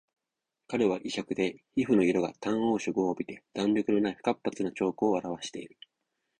[0.67, 5.77] 彼は胃弱で皮膚の色が淡黄色を帯びて弾力のない不活発な徴候をあらわしている